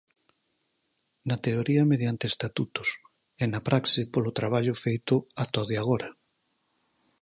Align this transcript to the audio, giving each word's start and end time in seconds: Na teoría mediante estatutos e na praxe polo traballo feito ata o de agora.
Na 1.27 1.37
teoría 1.45 1.83
mediante 1.91 2.25
estatutos 2.33 2.89
e 3.43 3.45
na 3.51 3.59
praxe 3.67 4.01
polo 4.13 4.35
traballo 4.39 4.73
feito 4.83 5.15
ata 5.43 5.59
o 5.63 5.67
de 5.69 5.75
agora. 5.81 6.09